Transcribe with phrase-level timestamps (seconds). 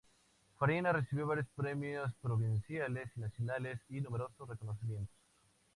[0.57, 5.13] Farina recibió varios premios provinciales y nacionales y numerosos reconocimientos.